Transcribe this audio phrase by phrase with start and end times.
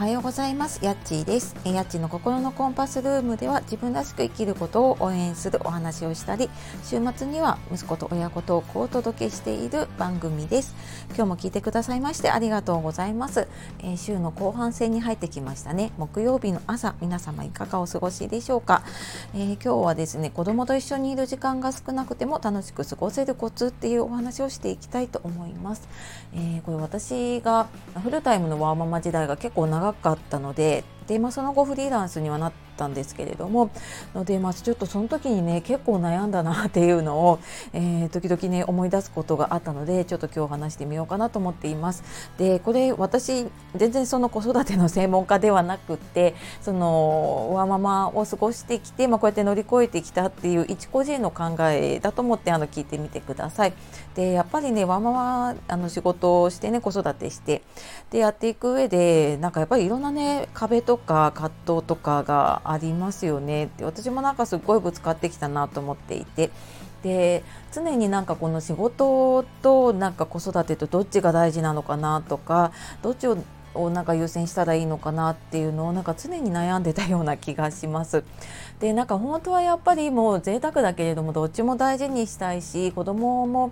[0.00, 0.82] はようございます。
[0.82, 1.54] やっちーです。
[1.62, 6.48] やっちの心のコンパスルームでは自分らしく生きることを応援するお話をしたり
[6.82, 10.74] 週末には息子と親子トークをお届けしている番組です。
[11.08, 13.46] 今日も聞いてくださいましてありがとうございます、
[13.80, 15.92] えー、週の後半戦に入ってきましたね。
[15.98, 18.82] 木曜日の朝皆様いかがお過ごしでしょうか、
[19.34, 25.86] えー、今日はですね子供と一緒にいる時間が少なくても楽しく過ごせるコツっていうお話をしていきたいと思います、
[26.32, 27.68] えー、これ私が
[28.02, 33.70] フルタイムのワーママ時代が結構長長かったのでで、まあ、その後フリーランスにはなったんですけれども
[34.14, 37.38] ので、まあ、ちょっとその時にね結構悩んだなっていうのを、
[37.74, 42.02] えー、時々ね思い出すことがあったのでちょっと今日話してみようかなと思っています。
[42.38, 53.74] でこれ私全然その子育ての専門家ではなくってそのワーママを過ごしてきて、まあ、こうやって乗り越えてきたっていう一個人の考えだと思ってあの聞いてみてください。
[54.14, 57.62] でやっぱりねワーママあの仕事をしてね子育てして
[58.10, 66.50] でやっていく上でなんかやっぱりいろんなね壁とか葛藤とかがありますよねって私もなんかすごいぶつかってきたなと思っていて
[67.02, 73.38] で常になんかこの仕事となんか子育てとどっちが大事なのかなとかどっちを
[73.74, 78.24] をなんか優先したらいいのかなっていうのをなんか常に悩んでたような気がします。
[78.80, 83.70] でなんか本当はやっぱりもう贅沢だけれどもどっちも大事にしたいし子供も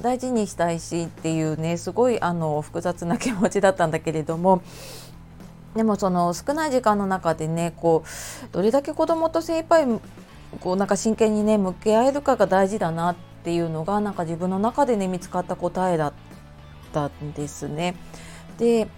[0.00, 4.62] 大事にしたいしっていうねすごいあの複雑な気持ちだったんだけれども
[5.74, 9.86] でもその少ない時間の中でねこうどれだけ子供と精一杯
[10.60, 16.12] こうなんか真剣にね向き合えるかが大事だなっていうのがなんか自分の中でね見つかった答えだっ
[16.92, 17.94] たんですね。
[18.58, 18.88] で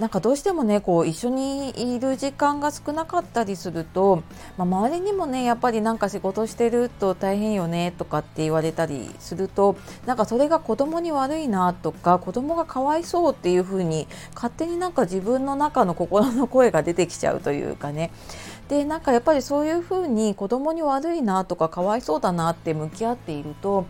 [0.00, 4.24] なんかどうしてもねこう一緒にいる時間が少なかったりすると、
[4.58, 18.10] まあ、周りにもねやっぱりなんか仕事してると大変よねとかって言われたりするとなんかそれが子供に悪いなとか子供がかわいそうっていうふうに勝手になんか自分の中の心の声が出てきちゃうというかね。
[18.68, 23.86] でなんかやっぱりそういうふうに子供に悪いなとかかわいそうだなって向き合っていると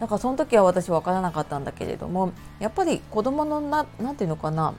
[0.00, 4.74] なんかその時は私分からなかったんだけれどもやっぱり子供のな何て言うのかな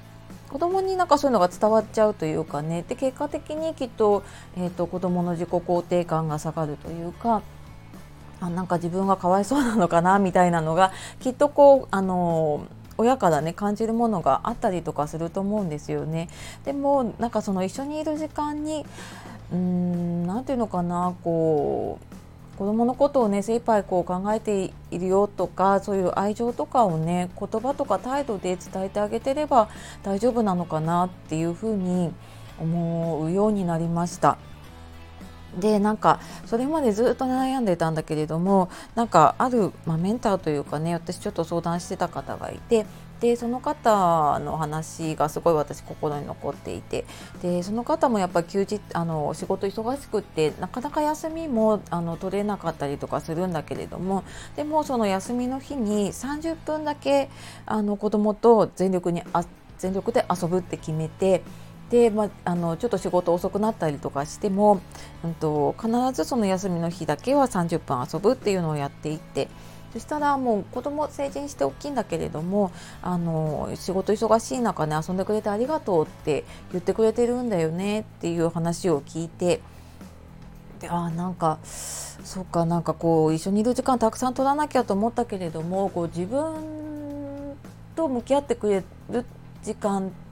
[0.50, 4.24] 子供になんかそういうのが伝わっちゃうというかねで結果的にきっと,、
[4.56, 7.42] えーと、子供の自己肯定感が下がるというか
[8.40, 12.66] あなんか自分がかわいそうなのかなみたいなのがきっとこうあの
[12.98, 16.30] 親からね感じるものがあったりとかすると思うんですよね。
[16.66, 18.86] でもなんかその一緒にいる時間に
[19.52, 22.17] うーん何て言うのかなこう
[22.58, 29.70] 子供のことをね精一杯こう考えているよとかそういう愛情とかをね言葉とか態度で伝えてあげてれば
[30.02, 32.12] 大丈夫なのかなっていうふうに
[32.60, 34.40] 思うようになりました。
[35.58, 42.86] でなんかそれまでずっと悩んでたんだけれどもなんかある、まあ、メンターというかね私ちょっと相談してた方がいて
[43.20, 47.06] でその方の話がすごい私心に残っていて
[47.42, 54.24] でその方もやっぱ休日あの仕事忙しくってなかなか休みもあの取れなかったりとかするんだけれども
[54.56, 57.30] でもその休みの日に30分だけ
[57.66, 59.46] あの子供と全力にあ
[59.78, 61.44] 全力で遊ぶって決めて
[61.90, 64.82] で、まあ、あのちょっと仕事遅くなったりとかしても、
[65.24, 69.48] うんと、必ずその休みの日だけは30分遊ぶっていうのをやっていって
[69.94, 72.72] そしたらもう子供成人して大きいんだけれども
[73.02, 79.62] あの仕事忙しい中ね遊んでくれてありがとうって言ってくれてるんだよねっていう話を聞いて
[80.80, 87.56] であなんかそうかなんかこう一緒にいる時間たくさん取らなきゃと思ったけれどもこう自分
[87.96, 89.26] と向き合ってくれる
[89.64, 90.27] 時間って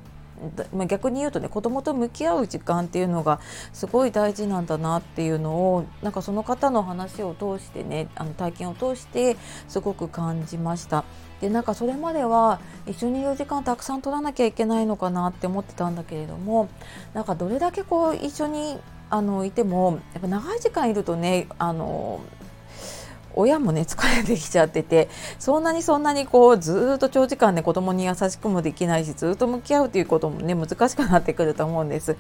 [0.74, 3.40] ま、逆に言うとね子供と向き合う時間っていうのが
[3.74, 9.38] すごい大事なんだなっていうのをなんかその方の話を通してねあの体験を通して
[9.68, 11.06] すごく感じました。
[11.42, 16.70] でなんかそれまでは一緒にいる時間たくさん取らなきゃいけないのかなって思ってたんだけれども
[17.14, 18.80] なんかどれだけこう一緒に
[19.10, 22.22] あのいてもやっぱ長い時間いるとねあの
[23.36, 25.10] 親もね疲れてきちゃってて
[25.40, 32.16] そんなにそんなにこうずっと長時間ね子供に優しくもできないしずっと向き合うということもね難しくなってくると思うんです。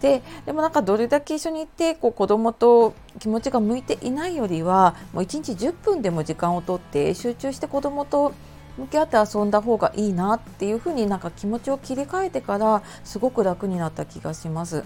[0.00, 8.32] ででもなんかどれだけ一緒にいてこう子供と気持ちが向いていないよりはもう1日10分でも時間をとって集中して子供と
[8.78, 14.84] 向き合って遊んだ方がいいなっていうふうになんか気持ちを切り替えてからすごく楽になった気がします。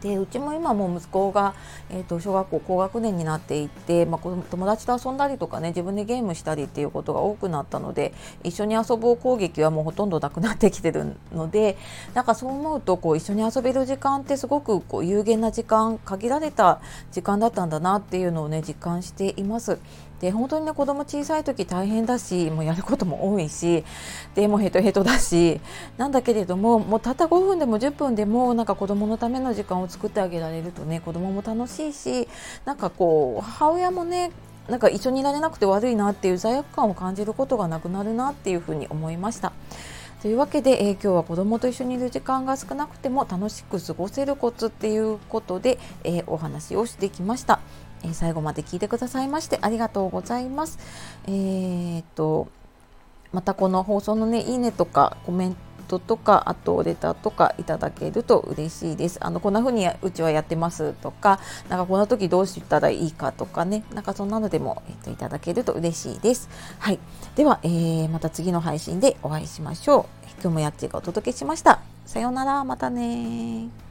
[0.00, 1.54] でうちも今も息子が、
[1.90, 8.12] えーと、小学校高学年になっていて、まあ、友達と遊んだりとかね自分でゲームしたりっていうことが多くなったので
[8.44, 11.76] 一緒に遊ぼう攻撃はもうほとんどなくなってきてるので
[12.14, 16.80] なんかそう思うとこう一緒に遊べる時間ってすごくこう有限な時間限られた
[17.12, 19.78] 時間だったんだなっていうのをね実感しています。
[20.20, 23.84] で本当にね子供小さい時大変だしもうやることも多いし
[24.34, 25.60] でもヘトヘトだし
[25.98, 32.28] なんだけれどももうたった5分でも10分でもなんか子供のための時間を作ってあげられるとね子供も楽しいし
[32.64, 34.30] なんかこう母親もね
[34.68, 39.52] なんか一緒にいられなくて悪いなっていう罪悪感を感じることがなくなるなっていうふうに思いました。
[40.26, 47.60] というわけで、えー、今日は子どもと一緒にいる時間が少なくても楽しく過ごせるコツっていうことで、えー、お話をしてきました。
[48.02, 50.80] えー、最後まで聞いてくださいましてありがとうございます。
[51.28, 52.48] え、っと
[53.32, 55.56] またこの放送のねいいねとかコメン
[55.88, 59.18] トとかあとレターとかいただけると嬉しいです。
[59.20, 61.38] あのこんな風にうちはやってますとか
[61.68, 66.48] なんかこんな時どうしたらいいかとかねなんかそんなのでも、えっと、いただけると嬉しいです。
[66.78, 66.98] はい、
[67.36, 70.26] では、えー、また次の配信でお会いしましょう。
[70.42, 71.80] 今日もやっちがお届けしました。
[72.04, 73.85] さようならまたね